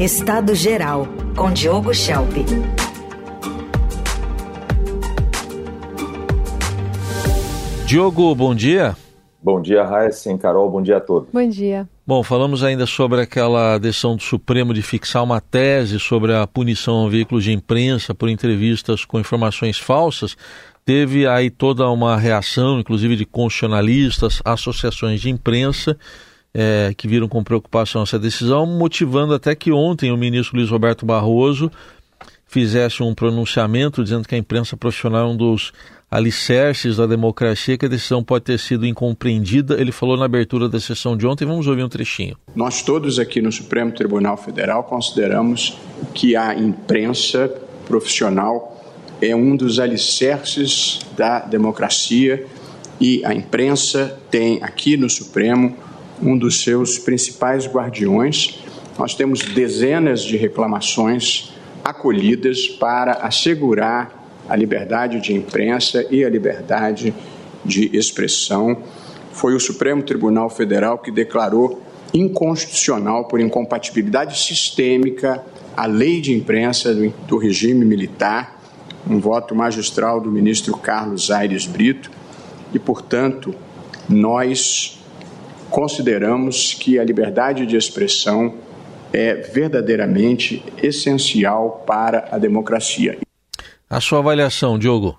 [0.00, 2.32] Estado Geral, com Diogo Schelp.
[7.84, 8.96] Diogo, bom dia.
[9.42, 11.28] Bom dia, Raíssa, Carol, bom dia a todos.
[11.30, 11.86] Bom dia.
[12.06, 17.04] Bom, falamos ainda sobre aquela decisão do Supremo de fixar uma tese sobre a punição
[17.04, 20.34] a veículos de imprensa por entrevistas com informações falsas.
[20.82, 25.94] Teve aí toda uma reação, inclusive de constitucionalistas, associações de imprensa,
[26.54, 31.06] é, que viram com preocupação essa decisão, motivando até que ontem o ministro Luiz Roberto
[31.06, 31.70] Barroso
[32.46, 35.72] fizesse um pronunciamento dizendo que a imprensa profissional é um dos
[36.10, 39.80] alicerces da democracia, que a decisão pode ter sido incompreendida.
[39.80, 41.46] Ele falou na abertura da sessão de ontem.
[41.46, 42.36] Vamos ouvir um trechinho.
[42.56, 45.78] Nós todos aqui no Supremo Tribunal Federal consideramos
[46.12, 47.48] que a imprensa
[47.86, 48.76] profissional
[49.22, 52.44] é um dos alicerces da democracia
[53.00, 55.76] e a imprensa tem aqui no Supremo
[56.22, 58.60] um dos seus principais guardiões.
[58.98, 61.52] Nós temos dezenas de reclamações
[61.84, 67.14] acolhidas para assegurar a liberdade de imprensa e a liberdade
[67.64, 68.82] de expressão.
[69.32, 75.44] Foi o Supremo Tribunal Federal que declarou inconstitucional por incompatibilidade sistêmica
[75.76, 76.94] a lei de imprensa
[77.26, 78.60] do, regime militar,
[79.08, 82.10] um voto magistral do ministro Carlos Aires Brito,
[82.74, 83.54] e, portanto,
[84.08, 84.99] nós
[85.70, 88.54] consideramos que a liberdade de expressão
[89.12, 93.18] é verdadeiramente essencial para a democracia.
[93.88, 95.18] A sua avaliação, Diogo?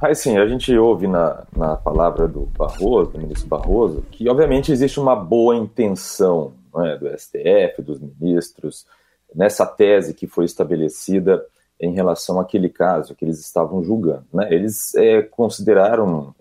[0.00, 4.70] Aí sim, a gente ouve na, na palavra do Barroso, do ministro Barroso, que obviamente
[4.70, 8.86] existe uma boa intenção é, do STF, dos ministros,
[9.34, 11.44] nessa tese que foi estabelecida
[11.80, 14.24] em relação àquele caso que eles estavam julgando.
[14.32, 14.48] Né?
[14.52, 16.34] Eles é, consideraram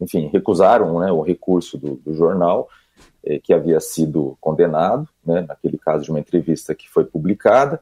[0.00, 2.68] enfim, recusaram né, o recurso do, do jornal
[3.24, 7.80] eh, que havia sido condenado, né, naquele caso de uma entrevista que foi publicada,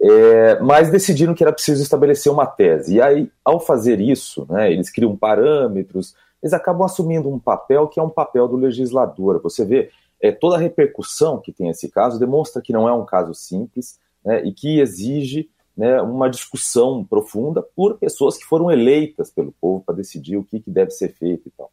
[0.00, 2.96] é, mas decidiram que era preciso estabelecer uma tese.
[2.96, 8.00] E aí, ao fazer isso, né, eles criam parâmetros, eles acabam assumindo um papel que
[8.00, 9.40] é um papel do legislador.
[9.42, 9.90] Você vê
[10.20, 13.98] é, toda a repercussão que tem esse caso demonstra que não é um caso simples
[14.24, 19.82] né, e que exige né, uma discussão profunda por pessoas que foram eleitas pelo povo
[19.84, 21.70] para decidir o que, que, deve ser feito e tal.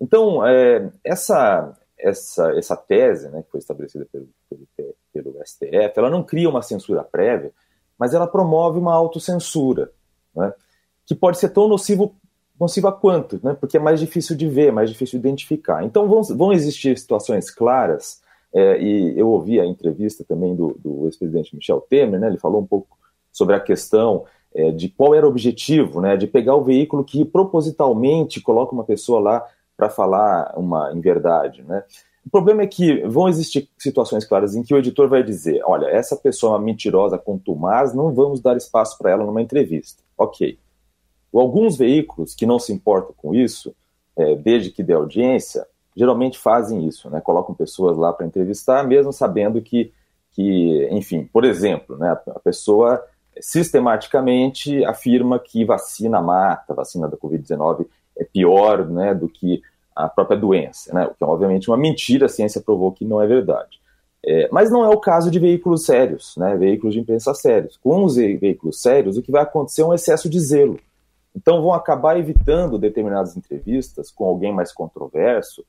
[0.00, 6.10] Então, é, essa, essa, essa tese né, que foi estabelecida pelo, pelo, pelo, STF, ela
[6.10, 7.52] não cria uma censura prévia,
[7.98, 9.90] mas ela promove uma autocensura,
[10.34, 10.52] né,
[11.06, 12.16] que pode ser tão nocivo,
[12.58, 15.84] nociva quanto, né, porque é mais difícil de ver, mais difícil de identificar.
[15.84, 18.22] Então, vão, vão existir situações claras,
[18.52, 22.62] é, e eu ouvi a entrevista também do, do ex-presidente Michel Temer, né, ele falou
[22.62, 22.96] um pouco
[23.34, 24.24] sobre a questão
[24.54, 28.84] é, de qual era o objetivo, né, de pegar o veículo que propositalmente coloca uma
[28.84, 29.46] pessoa lá
[29.76, 31.82] para falar uma inverdade, né.
[32.24, 35.86] O problema é que vão existir situações claras em que o editor vai dizer, olha,
[35.86, 40.02] essa pessoa é uma mentirosa, contumaz, não vamos dar espaço para ela numa entrevista.
[40.16, 40.58] Ok.
[41.34, 43.74] Alguns veículos que não se importam com isso,
[44.16, 47.20] é, desde que dê audiência, geralmente fazem isso, né?
[47.20, 49.92] Colocam pessoas lá para entrevistar, mesmo sabendo que,
[50.32, 53.04] que, enfim, por exemplo, né, a pessoa
[53.40, 57.86] sistematicamente afirma que vacina mata, vacina da Covid-19
[58.16, 59.62] é pior né, do que
[59.94, 63.20] a própria doença, né, o que é obviamente uma mentira, a ciência provou que não
[63.20, 63.80] é verdade.
[64.26, 67.76] É, mas não é o caso de veículos sérios, né, veículos de imprensa sérios.
[67.76, 70.78] Com os veículos sérios, o que vai acontecer é um excesso de zelo.
[71.36, 75.64] Então vão acabar evitando determinadas entrevistas com alguém mais controverso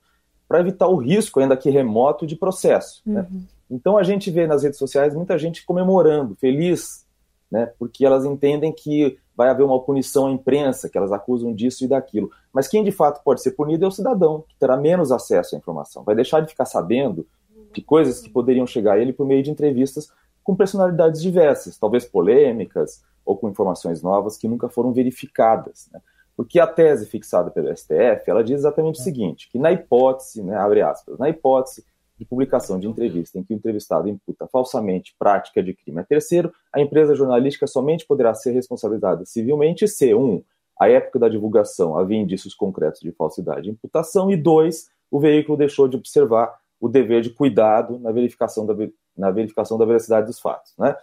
[0.48, 3.02] para evitar o risco, ainda que remoto, de processo.
[3.04, 3.20] Né.
[3.20, 3.36] Uhum.
[3.36, 3.42] Né?
[3.70, 7.04] Então a gente vê nas redes sociais muita gente comemorando, feliz
[7.50, 11.84] né, porque elas entendem que vai haver uma punição à imprensa, que elas acusam disso
[11.84, 12.30] e daquilo.
[12.52, 15.58] Mas quem de fato pode ser punido é o cidadão, que terá menos acesso à
[15.58, 17.26] informação, vai deixar de ficar sabendo
[17.72, 20.10] de coisas que poderiam chegar a ele por meio de entrevistas
[20.42, 25.88] com personalidades diversas, talvez polêmicas ou com informações novas que nunca foram verificadas.
[25.92, 26.00] Né?
[26.36, 30.56] Porque a tese fixada pelo STF, ela diz exatamente o seguinte, que na hipótese, né,
[30.56, 31.84] abre aspas, na hipótese
[32.18, 36.52] de publicação de entrevista em que o entrevistado imputa falsamente prática de crime a terceiro,
[36.72, 40.42] a empresa jornalística somente poderá ser responsabilizada civilmente se, um,
[40.80, 45.56] a época da divulgação havia indícios concretos de falsidade e imputação, e dois, o veículo
[45.56, 48.74] deixou de observar o dever de cuidado na verificação da,
[49.16, 50.74] na verificação da veracidade dos fatos.
[50.78, 50.94] Né?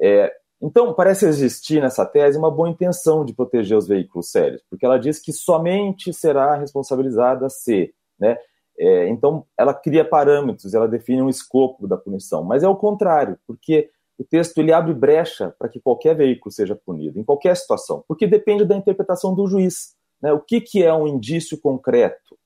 [0.00, 4.86] É, então, parece existir nessa tese uma boa intenção de proteger os veículos sérios, porque
[4.86, 8.38] ela diz que somente será responsabilizada se, né,
[8.82, 13.38] é, então, ela cria parâmetros, ela define um escopo da punição, mas é o contrário,
[13.46, 18.04] porque o texto ele abre brecha para que qualquer veículo seja punido, em qualquer situação,
[18.08, 19.94] porque depende da interpretação do juiz.
[20.20, 20.32] Né?
[20.32, 22.36] O que, que é um indício concreto?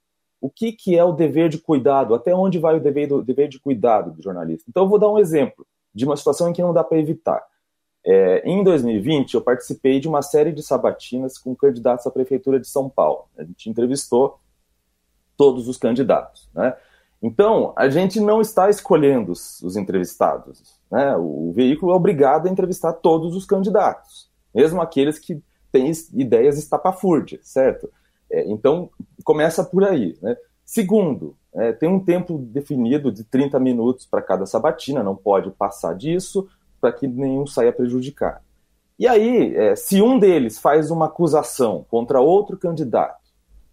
[0.40, 3.48] o que, que é o dever de cuidado, até onde vai o dever, do, dever
[3.48, 4.66] de cuidado do jornalista.
[4.68, 7.42] Então, eu vou dar um exemplo de uma situação em que não dá para evitar.
[8.04, 12.68] É, em 2020, eu participei de uma série de sabatinas com candidatos à Prefeitura de
[12.68, 13.24] São Paulo.
[13.36, 14.38] A gente entrevistou
[15.36, 16.48] todos os candidatos.
[16.54, 16.74] Né?
[17.22, 20.62] Então, a gente não está escolhendo os, os entrevistados.
[20.90, 21.16] Né?
[21.16, 25.42] O, o, veículo é obrigado a entrevistar todos os candidatos, mesmo aqueles que
[25.72, 27.90] têm ideias estapafúrdias, certo?
[28.30, 28.90] É, então,
[29.24, 30.16] começa por aí.
[30.22, 30.36] Né?
[30.64, 35.94] Segundo, é, tem um tempo definido de 30 minutos para cada sabatina, não pode passar
[35.94, 36.48] disso
[36.80, 38.44] para que nenhum saia prejudicado.
[38.98, 43.20] E aí, é, se um deles faz uma acusação contra outro candidato,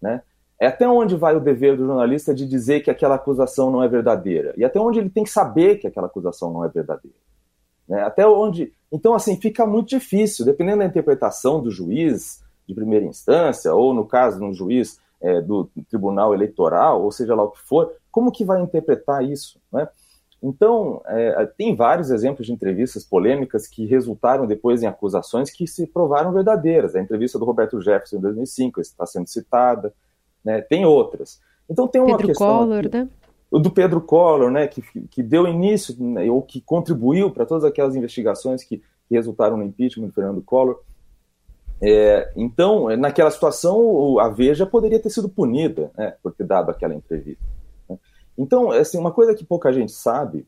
[0.00, 0.22] né,
[0.58, 3.88] é até onde vai o dever do jornalista de dizer que aquela acusação não é
[3.88, 4.54] verdadeira?
[4.56, 7.16] E até onde ele tem que saber que aquela acusação não é verdadeira?
[7.88, 8.02] Né?
[8.02, 8.72] Até onde.
[8.90, 14.06] Então, assim, fica muito difícil, dependendo da interpretação do juiz de primeira instância, ou no
[14.06, 18.44] caso, um juiz é, do tribunal eleitoral, ou seja lá o que for, como que
[18.44, 19.60] vai interpretar isso?
[19.72, 19.88] Né?
[20.42, 25.86] Então, é, tem vários exemplos de entrevistas polêmicas que resultaram depois em acusações que se
[25.86, 26.94] provaram verdadeiras.
[26.94, 29.92] A entrevista do Roberto Jefferson em 2005 está sendo citada,
[30.44, 30.60] né?
[30.60, 31.40] tem outras.
[31.68, 33.08] Então tem uma Pedro questão Collor, aqui, né?
[33.50, 37.64] o do Pedro Collor, né, que, que deu início né, ou que contribuiu para todas
[37.64, 40.80] aquelas investigações que, que, resultaram no impeachment do Fernando Collor.
[41.80, 46.94] É, então, naquela situação, a Veja poderia ter sido punida né, por ter dado aquela
[46.94, 47.44] entrevista.
[48.36, 50.46] Então, assim, uma coisa que pouca gente sabe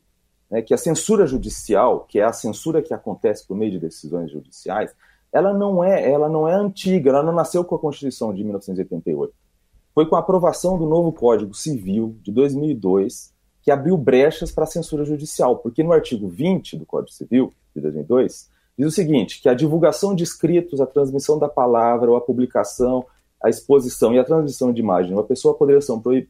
[0.51, 4.31] é que a censura judicial, que é a censura que acontece por meio de decisões
[4.31, 4.93] judiciais,
[5.31, 9.33] ela não é, ela não é antiga, ela não nasceu com a Constituição de 1988.
[9.97, 13.33] Foi com a aprovação do novo Código Civil de 2002
[13.63, 17.81] que abriu brechas para a censura judicial, porque no artigo 20 do Código Civil de
[17.81, 18.47] 2002
[18.77, 23.07] diz o seguinte, que a divulgação de escritos, a transmissão da palavra ou a publicação,
[23.43, 25.81] a exposição e a transmissão de imagem de uma pessoa poderão,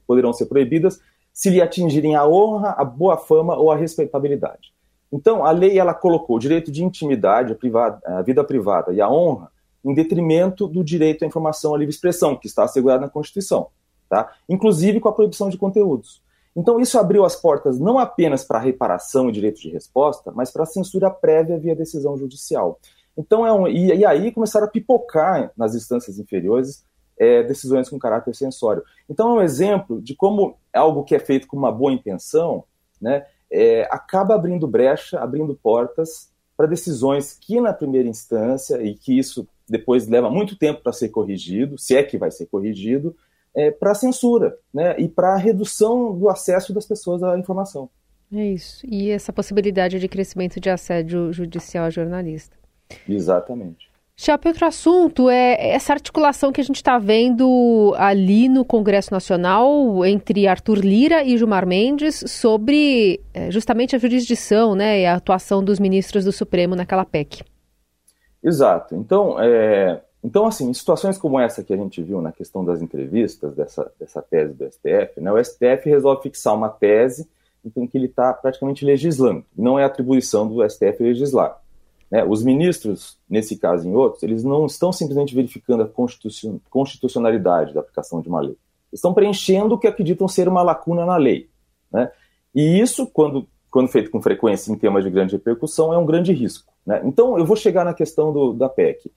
[0.08, 1.02] poderão ser proibidas
[1.34, 4.72] se lhe atingirem a honra, a boa fama ou a respeitabilidade.
[5.12, 9.02] Então, a lei ela colocou o direito de intimidade, a, privada, a vida privada e
[9.02, 9.52] a honra
[9.90, 13.68] em detrimento do direito à informação à livre expressão, que está assegurado na Constituição,
[14.10, 14.34] tá?
[14.48, 16.22] inclusive com a proibição de conteúdos.
[16.56, 20.66] Então, isso abriu as portas não apenas para reparação e direito de resposta, mas para
[20.66, 22.80] censura prévia via decisão judicial.
[23.16, 26.84] Então, é um, e, e aí começaram a pipocar nas instâncias inferiores
[27.18, 28.84] é, decisões com caráter censório.
[29.08, 32.64] Então, é um exemplo de como algo que é feito com uma boa intenção
[33.00, 39.18] né, é, acaba abrindo brecha, abrindo portas para decisões que, na primeira instância, e que
[39.18, 43.16] isso depois leva muito tempo para ser corrigido, se é que vai ser corrigido,
[43.56, 47.90] é, para censura né, e para a redução do acesso das pessoas à informação.
[48.32, 48.86] É isso.
[48.88, 52.56] E essa possibilidade de crescimento de assédio judicial a jornalista.
[53.08, 53.88] Exatamente.
[54.20, 60.04] Chapa, outro assunto é essa articulação que a gente está vendo ali no Congresso Nacional
[60.06, 65.64] entre Arthur Lira e Gilmar Mendes sobre é, justamente a jurisdição né, e a atuação
[65.64, 67.44] dos ministros do Supremo naquela PEC.
[68.44, 68.96] Exato.
[68.96, 72.82] Então, é, então, assim, em situações como essa que a gente viu na questão das
[72.82, 77.28] entrevistas dessa, dessa tese do STF, né, o STF resolve fixar uma tese
[77.76, 79.46] em que ele está praticamente legislando.
[79.56, 81.62] Não é atribuição do STF legislar.
[82.10, 82.24] Né?
[82.24, 85.90] Os ministros, nesse caso e em outros, eles não estão simplesmente verificando a
[86.70, 88.58] constitucionalidade da aplicação de uma lei.
[88.92, 91.50] Estão preenchendo o que acreditam ser uma lacuna na lei.
[91.92, 92.10] Né?
[92.56, 96.32] E isso, quando, quando feito com frequência em temas de grande repercussão, é um grande
[96.32, 96.74] risco.
[96.88, 97.02] Né?
[97.04, 99.12] Então, eu vou chegar na questão do, da PEC.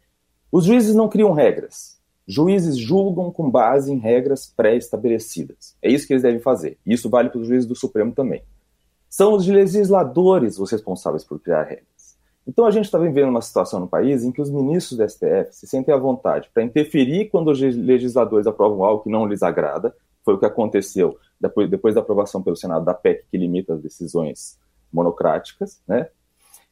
[0.51, 2.01] Os juízes não criam regras.
[2.27, 5.77] Juízes julgam com base em regras pré-estabelecidas.
[5.81, 6.77] É isso que eles devem fazer.
[6.85, 8.43] Isso vale para os juízes do Supremo também.
[9.09, 12.17] São os legisladores os responsáveis por criar regras.
[12.47, 15.53] Então a gente está vivendo uma situação no país em que os ministros do STF
[15.53, 19.95] se sentem à vontade para interferir quando os legisladores aprovam algo que não lhes agrada,
[20.25, 23.83] foi o que aconteceu depois, depois da aprovação pelo Senado da PEC que limita as
[23.83, 24.59] decisões
[24.93, 26.09] monocráticas, né?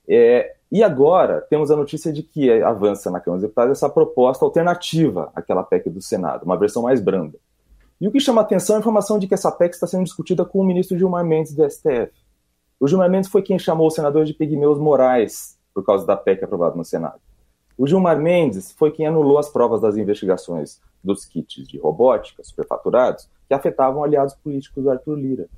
[0.08, 4.44] É, e agora temos a notícia de que avança na Câmara dos Deputados essa proposta
[4.44, 7.38] alternativa àquela PEC do Senado, uma versão mais branda.
[8.00, 10.44] E o que chama atenção é a informação de que essa PEC está sendo discutida
[10.44, 12.12] com o ministro Gilmar Mendes do STF.
[12.78, 16.44] O Gilmar Mendes foi quem chamou o senador de pigmeus morais por causa da PEC
[16.44, 17.20] aprovada no Senado.
[17.76, 23.28] O Gilmar Mendes foi quem anulou as provas das investigações dos kits de robótica superfaturados
[23.46, 25.48] que afetavam aliados políticos do Arthur Lira.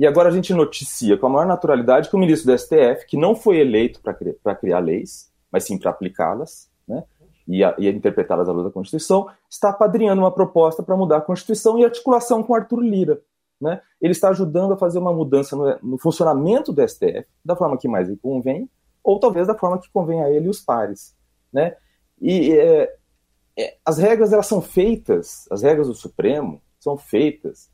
[0.00, 3.18] E agora a gente noticia com a maior naturalidade que o ministro do STF, que
[3.18, 4.00] não foi eleito
[4.42, 7.04] para criar leis, mas sim para aplicá-las, né,
[7.46, 11.78] e, e interpretá-las à luz da Constituição, está apadrinhando uma proposta para mudar a Constituição
[11.78, 13.20] e articulação com Arthur Lira.
[13.60, 13.78] Né?
[14.00, 17.86] Ele está ajudando a fazer uma mudança no, no funcionamento do STF, da forma que
[17.86, 18.70] mais lhe convém,
[19.04, 21.14] ou talvez da forma que convém a ele e os pares.
[21.52, 21.76] Né?
[22.18, 22.96] E é,
[23.54, 27.69] é, as regras elas são feitas, as regras do Supremo são feitas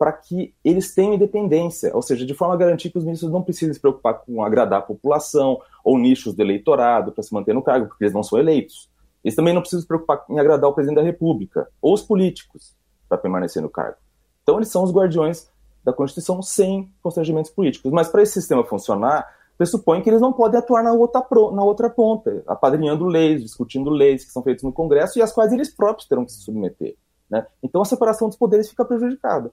[0.00, 3.42] para que eles tenham independência, ou seja, de forma a garantir que os ministros não
[3.42, 7.62] precisem se preocupar com agradar a população ou nichos do eleitorado para se manter no
[7.62, 8.88] cargo, porque eles não são eleitos.
[9.22, 12.74] Eles também não precisam se preocupar em agradar o presidente da República ou os políticos
[13.10, 13.98] para permanecer no cargo.
[14.42, 15.50] Então, eles são os guardiões
[15.84, 17.92] da Constituição sem constrangimentos políticos.
[17.92, 19.28] Mas para esse sistema funcionar,
[19.58, 24.24] pressupõe que eles não podem atuar na outra, na outra ponta, apadrinhando leis, discutindo leis
[24.24, 26.96] que são feitas no Congresso e às quais eles próprios terão que se submeter.
[27.28, 27.46] Né?
[27.62, 29.52] Então a separação dos poderes fica prejudicada.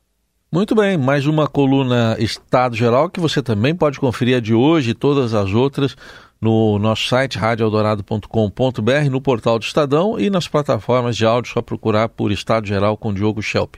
[0.50, 4.92] Muito bem, mais uma coluna Estado Geral que você também pode conferir a de hoje
[4.92, 5.94] e todas as outras
[6.40, 12.08] no nosso site radioeldorado.com.br, no portal do Estadão e nas plataformas de áudio, só procurar
[12.08, 13.76] por Estado Geral com Diogo Schelp.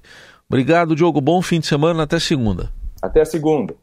[0.48, 1.20] Obrigado, Diogo.
[1.20, 2.04] Bom fim de semana.
[2.04, 2.72] Até segunda.
[3.02, 3.76] Até segunda.